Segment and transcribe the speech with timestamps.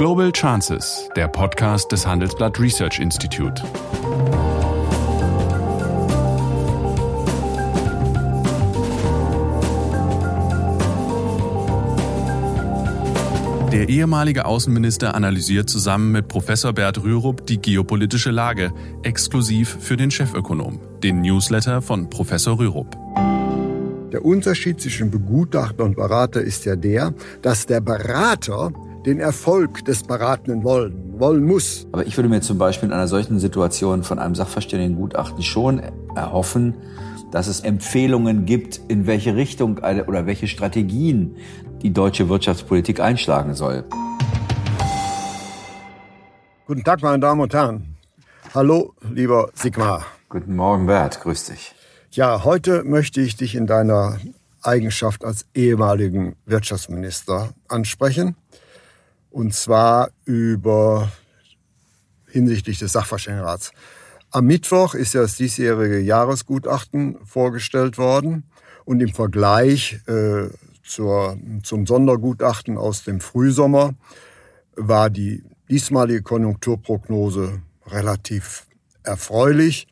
[0.00, 3.62] Global Chances, der Podcast des Handelsblatt Research Institute.
[13.70, 18.72] Der ehemalige Außenminister analysiert zusammen mit Professor Bert Rürup die geopolitische Lage,
[19.02, 22.96] exklusiv für den Chefökonom, den Newsletter von Professor Rürup.
[24.12, 27.12] Der Unterschied zwischen Begutachter und Berater ist ja der,
[27.42, 28.72] dass der Berater
[29.06, 31.86] den Erfolg des Beratenden wollen, wollen muss.
[31.92, 35.80] Aber ich würde mir zum Beispiel in einer solchen Situation von einem Sachverständigengutachten schon
[36.14, 36.74] erhoffen,
[37.30, 41.36] dass es Empfehlungen gibt, in welche Richtung eine, oder welche Strategien
[41.82, 43.84] die deutsche Wirtschaftspolitik einschlagen soll.
[46.66, 47.96] Guten Tag, meine Damen und Herren.
[48.54, 50.04] Hallo, lieber Sigmar.
[50.28, 51.20] Guten Morgen, Bert.
[51.20, 51.74] Grüß dich.
[52.10, 54.18] Ja, heute möchte ich dich in deiner
[54.62, 58.36] Eigenschaft als ehemaligen Wirtschaftsminister ansprechen.
[59.30, 61.10] Und zwar über
[62.26, 63.72] hinsichtlich des Sachverständigenrats.
[64.30, 68.44] Am Mittwoch ist ja das diesjährige Jahresgutachten vorgestellt worden
[68.84, 70.48] und im Vergleich äh,
[70.84, 73.94] zur, zum Sondergutachten aus dem Frühsommer
[74.76, 78.66] war die diesmalige Konjunkturprognose relativ
[79.02, 79.86] erfreulich.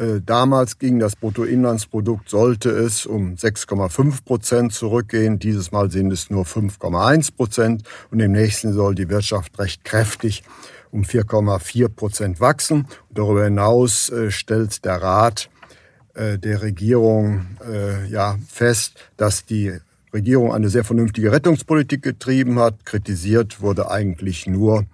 [0.00, 5.38] Äh, damals ging das Bruttoinlandsprodukt, sollte es um 6,5 Prozent zurückgehen.
[5.38, 7.82] Dieses Mal sind es nur 5,1 Prozent.
[8.10, 10.42] Und im nächsten soll die Wirtschaft recht kräftig
[10.90, 12.86] um 4,4 Prozent wachsen.
[13.10, 15.50] Darüber hinaus äh, stellt der Rat
[16.14, 17.58] äh, der Regierung
[18.08, 19.74] ja fest, dass die
[20.14, 22.86] Regierung eine sehr vernünftige Rettungspolitik getrieben hat.
[22.86, 24.86] Kritisiert wurde eigentlich nur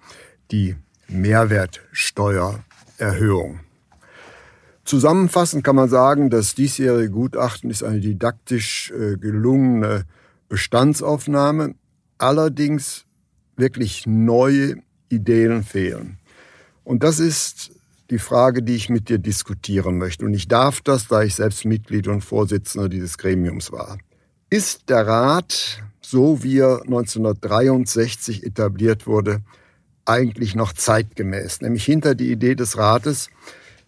[0.51, 0.75] die
[1.07, 3.61] Mehrwertsteuererhöhung.
[4.87, 10.05] Zusammenfassend kann man sagen, das diesjährige Gutachten ist eine didaktisch äh, gelungene
[10.47, 11.75] Bestandsaufnahme.
[12.17, 13.03] Allerdings
[13.57, 14.75] wirklich neue
[15.09, 16.19] Ideen fehlen.
[16.85, 17.71] Und das ist
[18.09, 20.23] die Frage, die ich mit dir diskutieren möchte.
[20.23, 23.97] Und ich darf das, da ich selbst Mitglied und Vorsitzender dieses Gremiums war.
[24.49, 29.41] Ist der Rat, so wie er 1963 etabliert wurde,
[30.05, 31.59] eigentlich noch zeitgemäß?
[31.59, 33.29] Nämlich hinter die Idee des Rates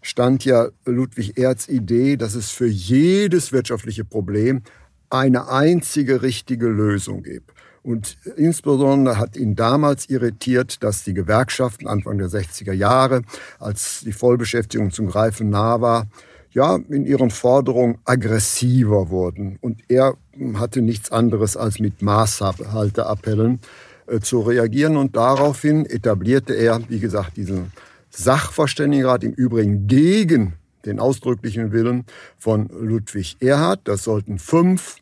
[0.02, 4.62] stand ja Ludwig Erz Idee, dass es für jedes wirtschaftliche Problem
[5.10, 7.52] eine einzige richtige Lösung gibt.
[7.82, 13.24] Und insbesondere hat ihn damals irritiert, dass die Gewerkschaften Anfang der 60er Jahre,
[13.58, 16.08] als die Vollbeschäftigung zum Greifen nah war,
[16.52, 19.58] ja, in ihren Forderungen aggressiver wurden.
[19.62, 20.16] Und er
[20.56, 23.60] hatte nichts anderes als mit Maßhalteappellen
[24.08, 24.98] äh, zu reagieren.
[24.98, 27.72] Und daraufhin etablierte er, wie gesagt, diesen
[28.10, 30.54] Sachverständigenrat im Übrigen gegen
[30.86, 32.06] den ausdrücklichen Willen
[32.38, 33.82] von Ludwig Erhard.
[33.84, 34.98] Das sollten fünf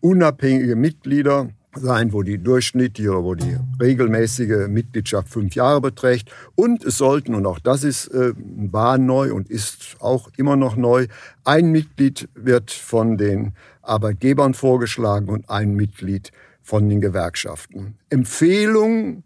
[0.00, 6.30] unabhängige Mitglieder sein, wo die durchschnittliche oder wo die regelmäßige Mitgliedschaft fünf Jahre beträgt.
[6.54, 10.76] Und es sollten, und auch das ist, äh, war neu und ist auch immer noch
[10.76, 11.06] neu,
[11.44, 16.32] ein Mitglied wird von den Arbeitgebern vorgeschlagen und ein Mitglied
[16.62, 17.96] von den Gewerkschaften.
[18.10, 19.24] Empfehlungen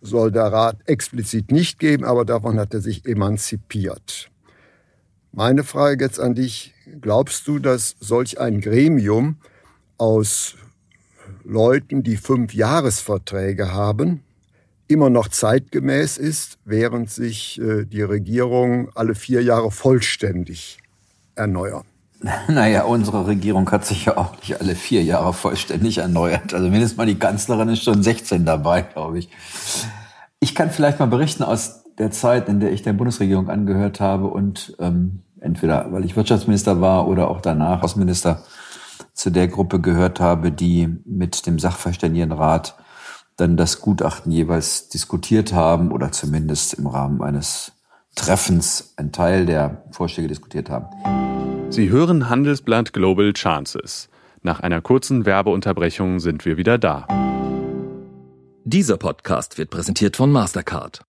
[0.00, 4.30] soll der Rat explizit nicht geben, aber davon hat er sich emanzipiert.
[5.32, 9.36] Meine Frage jetzt an dich, glaubst du, dass solch ein Gremium
[9.96, 10.56] aus
[11.44, 14.22] Leuten, die fünf Jahresverträge haben,
[14.88, 20.78] immer noch zeitgemäß ist, während sich äh, die Regierung alle vier Jahre vollständig
[21.36, 21.89] erneuern?
[22.48, 26.54] Naja, unsere Regierung hat sich ja auch nicht alle vier Jahre vollständig erneuert.
[26.54, 29.28] Also mindestens mal die Kanzlerin ist schon 16 dabei, glaube ich.
[30.40, 34.26] Ich kann vielleicht mal berichten aus der Zeit, in der ich der Bundesregierung angehört habe
[34.28, 38.42] und ähm, entweder weil ich Wirtschaftsminister war oder auch danach Außenminister
[39.12, 42.76] zu der Gruppe gehört habe, die mit dem Sachverständigenrat
[43.36, 47.72] dann das Gutachten jeweils diskutiert haben oder zumindest im Rahmen eines
[48.14, 51.39] Treffens einen Teil der Vorschläge diskutiert haben.
[51.70, 54.08] Sie hören Handelsblatt Global Chances.
[54.42, 57.06] Nach einer kurzen Werbeunterbrechung sind wir wieder da.
[58.64, 61.02] Dieser Podcast wird präsentiert von Mastercard.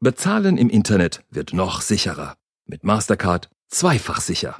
[0.00, 2.34] Bezahlen im Internet wird noch sicherer.
[2.66, 4.58] Mit Mastercard zweifach sicher.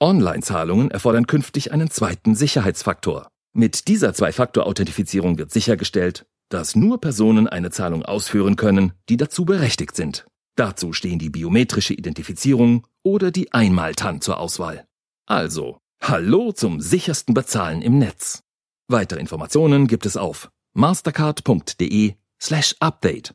[0.00, 3.28] Online-Zahlungen erfordern künftig einen zweiten Sicherheitsfaktor.
[3.54, 9.96] Mit dieser Zwei-Faktor-Authentifizierung wird sichergestellt, dass nur Personen eine Zahlung ausführen können, die dazu berechtigt
[9.96, 10.26] sind.
[10.56, 14.86] Dazu stehen die biometrische Identifizierung oder die Einmal-TAN zur Auswahl.
[15.26, 18.42] Also, hallo zum sichersten Bezahlen im Netz.
[18.88, 23.34] Weitere Informationen gibt es auf mastercard.de slash update.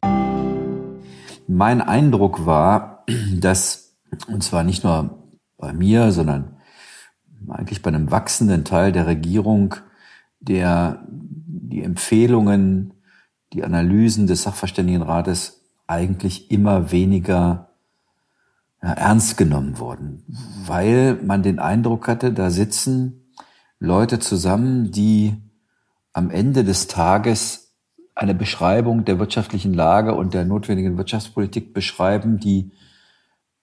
[1.48, 3.96] Mein Eindruck war, dass,
[4.28, 5.24] und zwar nicht nur
[5.58, 6.58] bei mir, sondern
[7.48, 9.76] eigentlich bei einem wachsenden Teil der Regierung,
[10.40, 12.94] der die Empfehlungen
[13.54, 17.69] die Analysen des Sachverständigenrates eigentlich immer weniger
[18.82, 20.24] ja, ernst genommen wurden,
[20.66, 23.34] weil man den Eindruck hatte, da sitzen
[23.80, 25.36] Leute zusammen, die
[26.14, 27.74] am Ende des Tages
[28.16, 32.72] eine Beschreibung der wirtschaftlichen Lage und der notwendigen Wirtschaftspolitik beschreiben, die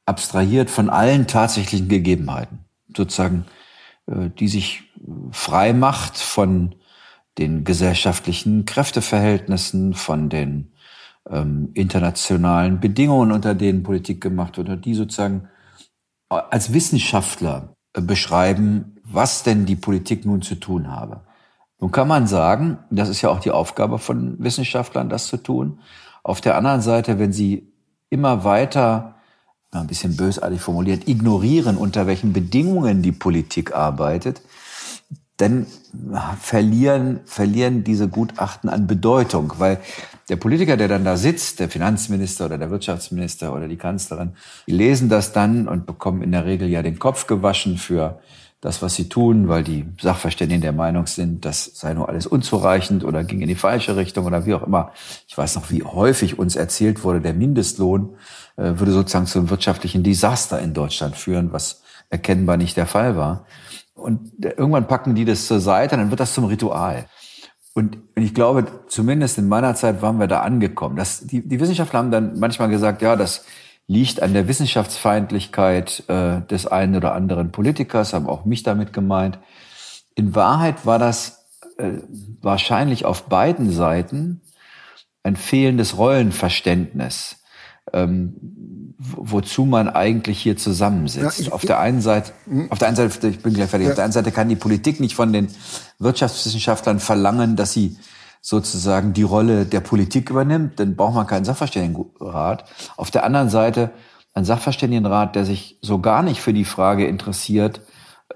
[0.06, 2.60] abstrahiert von allen tatsächlichen Gegebenheiten,
[2.96, 3.44] sozusagen,
[4.06, 4.84] äh, die sich
[5.32, 6.74] frei macht von
[7.38, 10.72] den gesellschaftlichen Kräfteverhältnissen, von den
[11.30, 15.48] ähm, internationalen Bedingungen, unter denen Politik gemacht wird, die sozusagen
[16.28, 21.20] als Wissenschaftler äh, beschreiben, was denn die Politik nun zu tun habe.
[21.78, 25.80] Nun kann man sagen, das ist ja auch die Aufgabe von Wissenschaftlern, das zu tun.
[26.22, 27.72] Auf der anderen Seite, wenn sie
[28.08, 29.16] immer weiter,
[29.72, 34.40] ein bisschen bösartig formuliert, ignorieren, unter welchen Bedingungen die Politik arbeitet,
[35.36, 35.66] dann
[36.40, 39.80] verlieren, verlieren diese Gutachten an Bedeutung, weil
[40.28, 44.32] der Politiker, der dann da sitzt, der Finanzminister oder der Wirtschaftsminister oder die Kanzlerin,
[44.66, 48.18] die lesen das dann und bekommen in der Regel ja den Kopf gewaschen für
[48.62, 53.04] das, was sie tun, weil die Sachverständigen der Meinung sind, das sei nur alles unzureichend
[53.04, 54.92] oder ging in die falsche Richtung oder wie auch immer.
[55.28, 58.16] Ich weiß noch, wie häufig uns erzählt wurde, der Mindestlohn
[58.56, 63.16] äh, würde sozusagen zu einem wirtschaftlichen Desaster in Deutschland führen, was erkennbar nicht der Fall
[63.16, 63.44] war.
[63.96, 67.06] Und irgendwann packen die das zur Seite, dann wird das zum Ritual.
[67.74, 70.96] Und, ich glaube, zumindest in meiner Zeit waren wir da angekommen.
[70.96, 73.44] Das, die, die Wissenschaftler haben dann manchmal gesagt, ja, das
[73.86, 79.38] liegt an der Wissenschaftsfeindlichkeit äh, des einen oder anderen Politikers, haben auch mich damit gemeint.
[80.14, 81.46] In Wahrheit war das
[81.78, 81.98] äh,
[82.40, 84.40] wahrscheinlich auf beiden Seiten
[85.22, 87.42] ein fehlendes Rollenverständnis
[87.92, 91.38] ähm, wozu man eigentlich hier zusammensitzt.
[91.38, 92.70] Ja, ich, auf der einen Seite, hm?
[92.70, 93.92] auf der einen Seite, ich bin gleich fertig, ja.
[93.92, 95.48] auf der einen Seite kann die Politik nicht von den
[95.98, 97.96] Wirtschaftswissenschaftlern verlangen, dass sie
[98.40, 102.64] sozusagen die Rolle der Politik übernimmt, dann braucht man keinen Sachverständigenrat.
[102.96, 103.90] Auf der anderen Seite
[104.34, 107.80] ein Sachverständigenrat, der sich so gar nicht für die Frage interessiert,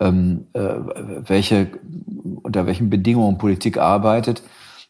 [0.01, 1.69] ähm, äh, welche,
[2.43, 4.43] unter welchen Bedingungen Politik arbeitet,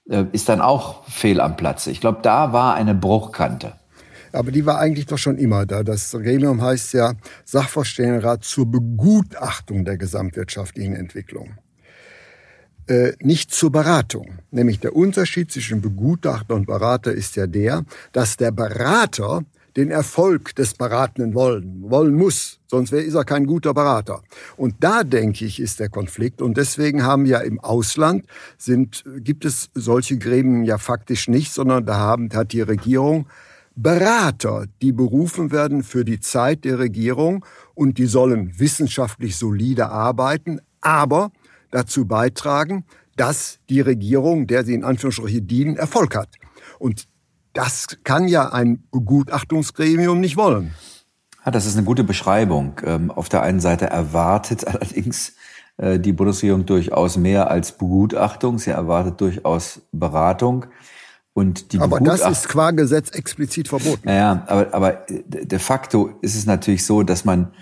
[0.09, 1.91] äh, ist dann auch fehl am Platze.
[1.91, 3.73] Ich glaube, da war eine Bruchkante.
[4.32, 5.82] Aber die war eigentlich doch schon immer da.
[5.82, 11.59] Das Gremium heißt ja Sachverständigenrat zur Begutachtung der gesamtwirtschaftlichen Entwicklung.
[12.87, 14.38] Äh, nicht zur Beratung.
[14.50, 19.44] Nämlich der Unterschied zwischen Begutachter und Berater ist ja der, dass der Berater
[19.77, 22.59] den Erfolg des Beratenden wollen, wollen muss.
[22.67, 24.23] Sonst ist er kein guter Berater.
[24.56, 26.43] Und da denke ich, ist der Konflikt.
[26.43, 28.26] Und deswegen haben wir im Ausland
[28.59, 33.26] sind, gibt es solche Gremien ja faktisch nicht, sondern da haben, hat die Regierung
[33.77, 37.45] Berater, die berufen werden für die Zeit der Regierung
[37.75, 41.31] und die sollen wissenschaftlich solide arbeiten, aber
[41.71, 42.85] dazu beitragen,
[43.17, 46.31] dass die Regierung, der sie in Anführungsstrichen dienen, Erfolg hat.
[46.79, 47.07] Und
[47.53, 50.75] das kann ja ein Begutachtungsgremium nicht wollen.
[51.45, 52.81] Ja, das ist eine gute Beschreibung.
[52.85, 55.35] Ähm, auf der einen Seite erwartet allerdings
[55.79, 58.59] äh, die Bundesregierung durchaus mehr als Begutachtung.
[58.59, 60.67] Sie erwartet durchaus Beratung.
[61.32, 64.03] Und die aber das ist qua Gesetz explizit verboten.
[64.05, 67.53] Naja, aber, aber de facto ist es natürlich so, dass man,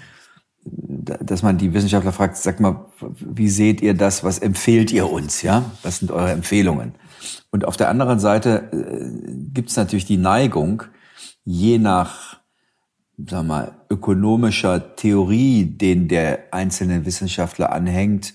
[0.65, 5.43] dass man die Wissenschaftler fragt, sag mal, wie seht ihr das, was empfehlt ihr uns,
[5.43, 5.71] ja?
[5.83, 6.95] Was sind eure Empfehlungen?
[7.51, 10.85] Und auf der anderen Seite äh, gibt es natürlich die Neigung,
[11.45, 12.41] je nach,
[13.19, 18.35] sag mal, ökonomischer Theorie, den der einzelne Wissenschaftler anhängt,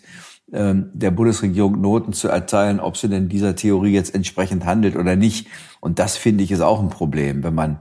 [0.53, 5.47] der Bundesregierung Noten zu erteilen, ob sie denn dieser Theorie jetzt entsprechend handelt oder nicht.
[5.79, 7.79] Und das finde ich ist auch ein Problem, wenn man,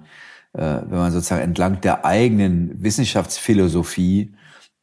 [0.54, 4.34] äh, wenn man sozusagen entlang der eigenen Wissenschaftsphilosophie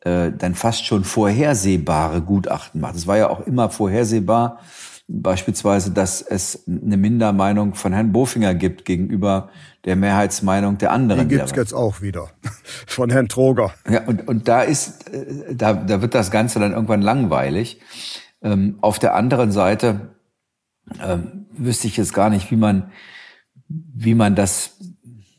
[0.02, 2.96] äh, dann fast schon vorhersehbare Gutachten macht.
[2.96, 4.60] Es war ja auch immer vorhersehbar,
[5.10, 9.50] beispielsweise, dass es eine Mindermeinung von Herrn Bofinger gibt gegenüber
[9.86, 11.28] der Mehrheitsmeinung der anderen.
[11.28, 12.30] Die gibt's jetzt auch wieder
[12.88, 13.74] von Herrn Troger.
[13.90, 17.82] Ja, und, und da ist, äh, da, da wird das Ganze dann irgendwann langweilig.
[18.42, 20.16] Ähm, auf der anderen Seite
[21.02, 22.92] ähm, wüsste ich jetzt gar nicht, wie man,
[23.68, 24.78] wie man das,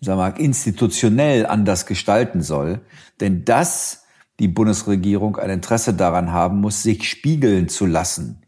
[0.01, 2.81] sag mal, institutionell anders gestalten soll.
[3.21, 4.05] Denn dass
[4.41, 8.43] die Bundesregierung ein Interesse daran haben muss, sich spiegeln zu lassen,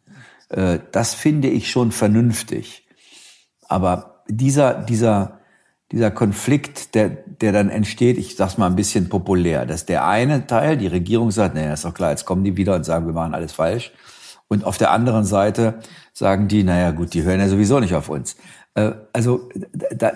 [0.53, 2.87] das finde ich schon vernünftig.
[3.69, 5.41] Aber dieser, dieser,
[5.91, 10.47] dieser Konflikt, der, der dann entsteht, ich sag's mal ein bisschen populär, dass der eine
[10.47, 13.13] Teil, die Regierung sagt, naja, ist doch klar, jetzt kommen die wieder und sagen, wir
[13.13, 13.93] machen alles falsch.
[14.49, 15.81] Und auf der anderen Seite
[16.13, 18.37] sagen die, naja, gut, die hören ja sowieso nicht auf uns.
[18.75, 19.49] Äh, also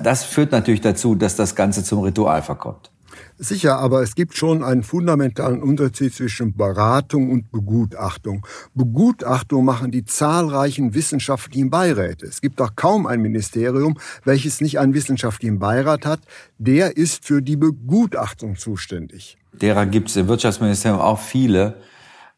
[0.03, 2.91] das führt natürlich dazu, dass das Ganze zum Ritual verkommt.
[3.39, 8.47] Sicher, aber es gibt schon einen fundamentalen Unterschied zwischen Beratung und Begutachtung.
[8.75, 12.27] Begutachtung machen die zahlreichen wissenschaftlichen Beiräte.
[12.27, 16.21] Es gibt auch kaum ein Ministerium, welches nicht einen wissenschaftlichen Beirat hat.
[16.59, 19.37] Der ist für die Begutachtung zuständig.
[19.53, 21.77] Derer gibt es im Wirtschaftsministerium auch viele.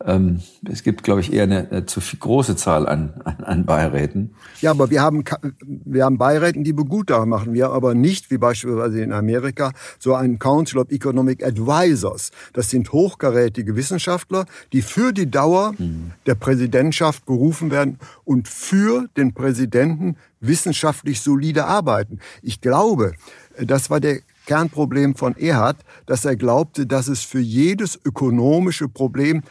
[0.04, 4.34] Ähm, es gibt, glaube ich, eher eine, eine zu große Zahl an, an, an Beiräten.
[4.60, 5.24] Ja, aber wir haben,
[5.66, 7.52] wir haben Beiräten, die Begutachten machen.
[7.52, 12.30] Wir haben aber nicht, wie beispielsweise in Amerika, so einen Council of Economic Advisors.
[12.52, 16.12] Das sind hochkarätige Wissenschaftler, die für die Dauer mhm.
[16.26, 22.20] der Präsidentschaft berufen werden und für den Präsidenten wissenschaftlich solide arbeiten.
[22.42, 23.14] Ich glaube,
[23.60, 25.76] das war der Kernproblem von Erhard,
[26.06, 29.42] dass er glaubte, dass es für jedes ökonomische Problem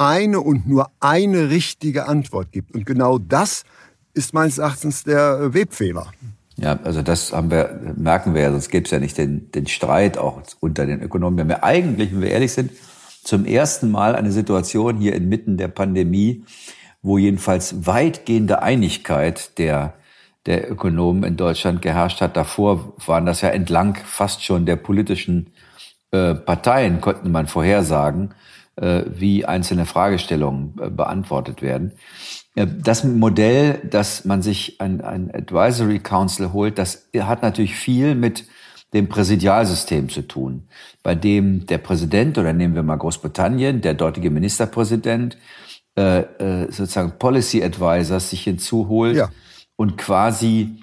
[0.00, 2.74] eine und nur eine richtige Antwort gibt.
[2.74, 3.64] Und genau das
[4.14, 6.10] ist meines Erachtens der Webfehler.
[6.56, 9.66] Ja, also das haben wir, merken wir ja, sonst gäbe es ja nicht den, den
[9.66, 11.36] Streit auch unter den Ökonomen.
[11.36, 12.72] Wir haben ja eigentlich, wenn wir ehrlich sind,
[13.22, 16.44] zum ersten Mal eine Situation hier inmitten der Pandemie,
[17.02, 19.94] wo jedenfalls weitgehende Einigkeit der,
[20.46, 22.36] der Ökonomen in Deutschland geherrscht hat.
[22.36, 25.52] Davor waren das ja entlang fast schon der politischen
[26.10, 28.34] äh, Parteien, konnten man vorhersagen,
[28.76, 31.92] wie einzelne Fragestellungen äh, beantwortet werden.
[32.54, 38.44] Das Modell, dass man sich ein, ein Advisory Council holt, das hat natürlich viel mit
[38.92, 40.68] dem Präsidialsystem zu tun,
[41.02, 45.36] bei dem der Präsident oder nehmen wir mal Großbritannien, der dortige Ministerpräsident,
[45.96, 49.28] äh, äh, sozusagen Policy Advisors sich hinzuholt ja.
[49.76, 50.80] und quasi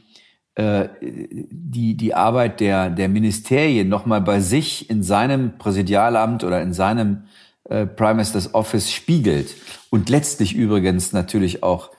[0.56, 6.74] äh, die, die Arbeit der, der Ministerien nochmal bei sich in seinem Präsidialamt oder in
[6.74, 7.24] seinem
[7.69, 9.55] äh, Prime Minister's Office spiegelt
[9.89, 11.91] und letztlich übrigens natürlich auch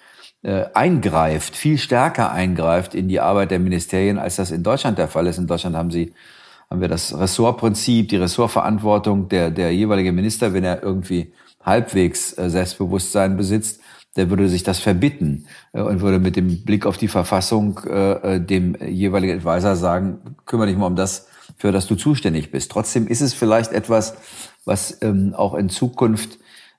[0.43, 5.09] äh, eingreift, viel stärker eingreift in die Arbeit der Ministerien, als das in Deutschland der
[5.09, 5.39] Fall ist.
[5.39, 6.15] In Deutschland haben sie
[6.71, 11.33] haben wir das Ressortprinzip, die Ressortverantwortung der der jeweilige Minister, wenn er irgendwie
[11.63, 13.81] halbwegs äh, Selbstbewusstsein besitzt,
[14.17, 18.41] der würde sich das verbitten äh, und würde mit dem Blick auf die Verfassung äh
[18.41, 22.71] dem jeweiligen Advisor sagen, kümmere dich mal um das, für das du zuständig bist.
[22.71, 24.15] Trotzdem ist es vielleicht etwas,
[24.69, 26.39] was ähm, auch in Zukunft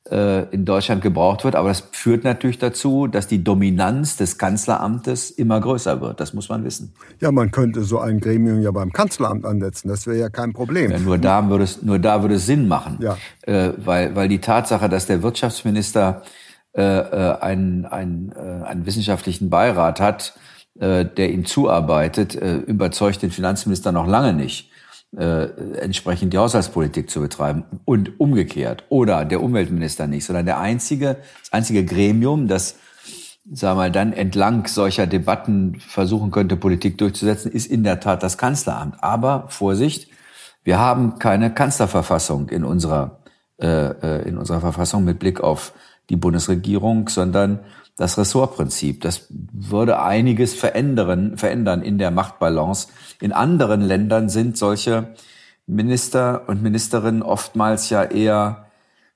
[0.10, 1.55] äh, in Deutschland gebraucht wird.
[1.55, 6.19] Aber das führt natürlich dazu, dass die Dominanz des Kanzleramtes immer größer wird.
[6.19, 6.93] Das muss man wissen.
[7.19, 9.89] Ja, man könnte so ein Gremium ja beim Kanzleramt ansetzen.
[9.89, 10.91] Das wäre ja kein Problem.
[10.91, 13.00] Ja, nur da würde es, nur da würde es Sinn machen.
[13.01, 13.17] Ja.
[13.41, 16.22] Äh, weil, weil die Tatsache, dass der Wirtschaftsminister
[16.74, 20.34] äh, äh, einen, einen, äh, einen wissenschaftlichen Beirat hat,
[20.79, 24.68] äh, der ihm zuarbeitet, äh, überzeugt den Finanzminister noch lange nicht
[25.18, 25.46] äh,
[25.80, 31.51] entsprechend die Haushaltspolitik zu betreiben und umgekehrt oder der Umweltminister nicht, sondern der einzige, das
[31.51, 32.75] einzige Gremium, das
[33.51, 38.22] sagen wir mal, dann entlang solcher Debatten versuchen könnte, Politik durchzusetzen, ist in der Tat
[38.22, 38.98] das Kanzleramt.
[39.01, 40.10] Aber Vorsicht,
[40.63, 43.24] wir haben keine Kanzlerverfassung in unserer,
[43.60, 45.74] äh, äh in unserer Verfassung mit Blick auf
[46.10, 47.60] die Bundesregierung, sondern
[48.00, 49.01] das Ressortprinzip.
[49.01, 52.88] Das würde einiges verändern, verändern in der Machtbalance.
[53.20, 55.13] In anderen Ländern sind solche
[55.68, 58.68] Minister und Ministerinnen oftmals ja eher,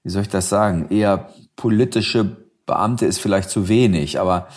[0.04, 2.36] wie soll ich das sagen, eher politische
[2.66, 4.50] Beamte ist vielleicht zu wenig, aber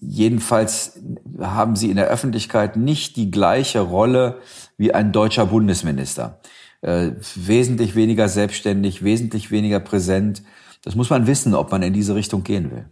[0.00, 0.98] jedenfalls
[1.38, 4.40] haben sie in der Öffentlichkeit nicht die gleiche Rolle
[4.78, 6.40] wie ein deutscher Bundesminister.
[6.80, 10.42] Äh, wesentlich weniger selbstständig, wesentlich weniger präsent.
[10.82, 12.86] Das muss man wissen, ob man in diese Richtung gehen will.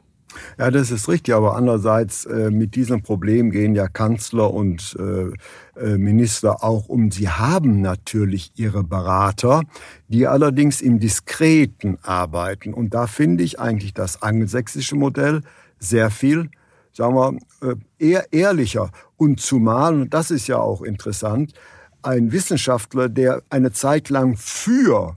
[0.59, 5.81] Ja, das ist richtig, aber andererseits äh, mit diesem Problem gehen ja Kanzler und äh,
[5.81, 7.11] äh, Minister auch um.
[7.11, 9.62] Sie haben natürlich ihre Berater,
[10.09, 12.75] die allerdings im Diskreten arbeiten.
[12.75, 15.43] Und da finde ich eigentlich das angelsächsische Modell
[15.79, 16.50] sehr viel,
[16.93, 17.38] sagen wir,
[17.69, 18.91] äh, eher ehrlicher.
[19.17, 21.53] Und zumal, und das ist ja auch interessant,
[22.03, 25.17] ein Wissenschaftler, der eine Zeit lang für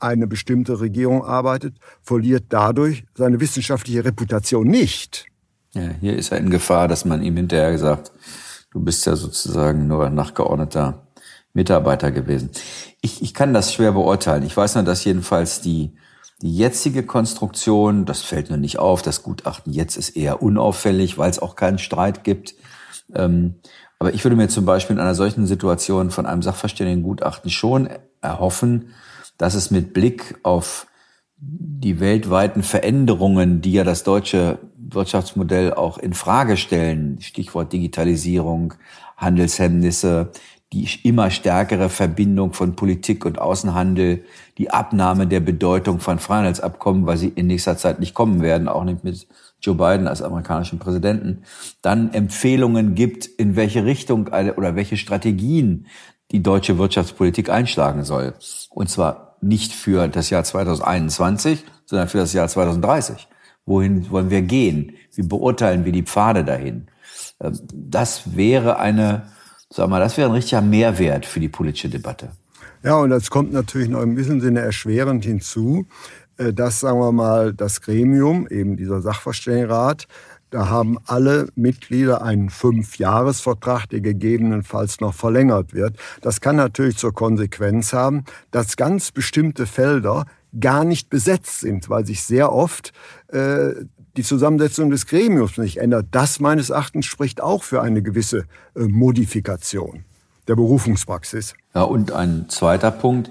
[0.00, 5.26] eine bestimmte Regierung arbeitet, verliert dadurch seine wissenschaftliche Reputation nicht.
[5.74, 8.12] Ja, hier ist er in Gefahr, dass man ihm hinterher sagt,
[8.72, 11.06] du bist ja sozusagen nur nachgeordneter
[11.52, 12.50] Mitarbeiter gewesen.
[13.00, 14.44] Ich, ich kann das schwer beurteilen.
[14.44, 15.92] Ich weiß nur, dass jedenfalls die,
[16.42, 21.30] die jetzige Konstruktion, das fällt nur nicht auf, das Gutachten jetzt ist eher unauffällig, weil
[21.30, 22.54] es auch keinen Streit gibt.
[23.14, 23.56] Ähm,
[23.98, 27.90] aber ich würde mir zum Beispiel in einer solchen Situation von einem Sachverständigengutachten schon
[28.22, 28.94] erhoffen,
[29.40, 30.86] dass es mit Blick auf
[31.38, 38.74] die weltweiten Veränderungen, die ja das deutsche Wirtschaftsmodell auch in Frage stellen, Stichwort Digitalisierung,
[39.16, 40.32] Handelshemmnisse,
[40.74, 44.26] die immer stärkere Verbindung von Politik und Außenhandel,
[44.58, 48.84] die Abnahme der Bedeutung von Freihandelsabkommen, weil sie in nächster Zeit nicht kommen werden, auch
[48.84, 49.26] nicht mit
[49.62, 51.44] Joe Biden als amerikanischen Präsidenten,
[51.80, 55.86] dann Empfehlungen gibt, in welche Richtung oder welche Strategien
[56.30, 58.34] die deutsche Wirtschaftspolitik einschlagen soll.
[58.68, 63.28] Und zwar nicht für das Jahr 2021, sondern für das Jahr 2030.
[63.66, 64.96] Wohin wollen wir gehen?
[65.14, 66.88] Wie beurteilen wir die Pfade dahin?
[67.40, 69.30] Ähm, das wäre eine,
[69.68, 72.30] sag mal, das wäre ein richtiger Mehrwert für die politische Debatte.
[72.82, 75.86] Ja, und das kommt natürlich noch ein bisschen Sinne erschwerend hinzu,
[76.38, 80.06] äh, dass, sagen wir mal, das Gremium, eben dieser Sachverständigenrat,
[80.50, 85.96] da haben alle Mitglieder einen Fünfjahresvertrag, der gegebenenfalls noch verlängert wird.
[86.20, 90.26] Das kann natürlich zur Konsequenz haben, dass ganz bestimmte Felder
[90.58, 92.92] gar nicht besetzt sind, weil sich sehr oft
[93.28, 93.70] äh,
[94.16, 96.06] die Zusammensetzung des Gremiums nicht ändert.
[96.10, 100.04] Das meines Erachtens spricht auch für eine gewisse äh, Modifikation
[100.48, 101.54] der Berufungspraxis.
[101.74, 103.30] Ja, und ein zweiter Punkt.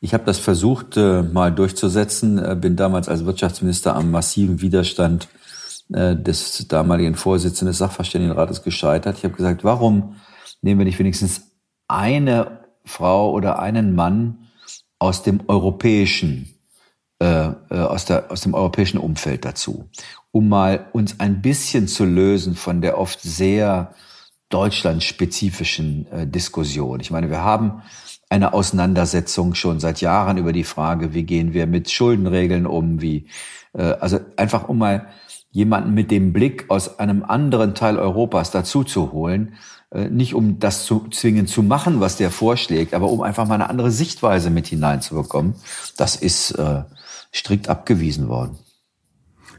[0.00, 5.28] Ich habe das versucht äh, mal durchzusetzen, äh, bin damals als Wirtschaftsminister am massiven Widerstand
[5.92, 9.18] äh, des damaligen Vorsitzenden des Sachverständigenrates gescheitert.
[9.18, 10.16] Ich habe gesagt, warum
[10.62, 11.42] nehmen wir nicht wenigstens
[11.88, 14.48] eine Frau oder einen Mann
[14.98, 16.58] aus dem europäischen
[17.20, 19.88] äh, äh, aus, der, aus dem europäischen Umfeld dazu,
[20.30, 23.92] um mal uns ein bisschen zu lösen von der oft sehr
[24.50, 27.00] deutschlandspezifischen äh, Diskussion.
[27.00, 27.82] Ich meine, wir haben
[28.30, 33.26] eine Auseinandersetzung schon seit Jahren über die Frage, wie gehen wir mit Schuldenregeln um, wie
[33.72, 35.08] äh, also einfach um mal
[35.50, 39.54] jemanden mit dem Blick aus einem anderen Teil Europas dazu zu holen,
[39.90, 43.54] äh, nicht um das zu zwingen zu machen, was der vorschlägt, aber um einfach mal
[43.54, 45.54] eine andere Sichtweise mit hineinzubekommen.
[45.96, 46.82] Das ist äh,
[47.32, 48.58] strikt abgewiesen worden.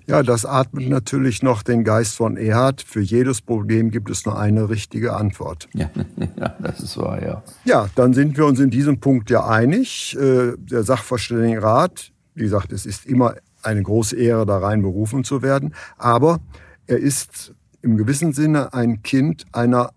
[0.05, 2.81] Ja, das atmet natürlich noch den Geist von Erhard.
[2.81, 5.69] Für jedes Problem gibt es nur eine richtige Antwort.
[5.75, 5.91] Ja,
[6.39, 7.43] ja das ist wahr, ja.
[7.63, 10.17] Ja, dann sind wir uns in diesem Punkt ja einig.
[10.19, 15.41] Äh, der Sachverständigenrat, wie gesagt, es ist immer eine große Ehre, da rein berufen zu
[15.41, 15.73] werden.
[15.97, 16.39] Aber
[16.87, 19.91] er ist im gewissen Sinne ein Kind einer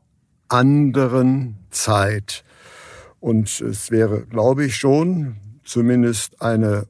[0.49, 2.45] anderen Zeit.
[3.21, 6.87] Und es wäre, glaube ich, schon zumindest eine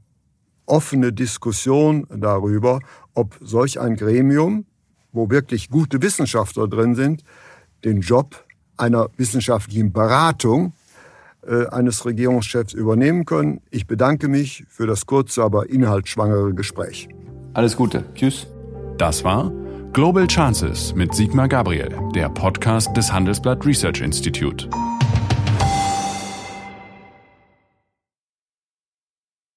[0.67, 2.81] offene Diskussion darüber,
[3.15, 4.65] ob solch ein Gremium,
[5.13, 7.23] wo wirklich gute Wissenschaftler drin sind,
[7.85, 8.45] den Job
[8.77, 10.73] einer wissenschaftlichen Beratung
[11.71, 13.61] eines Regierungschefs übernehmen können.
[13.71, 17.09] Ich bedanke mich für das kurze, aber inhaltsschwangere Gespräch.
[17.55, 18.05] Alles Gute.
[18.15, 18.47] Tschüss.
[18.99, 19.53] Das war
[19.93, 24.69] Global Chances mit Sigmar Gabriel, der Podcast des Handelsblatt Research Institute.